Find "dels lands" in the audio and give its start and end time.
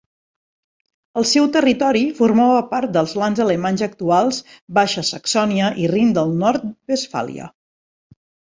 2.95-3.43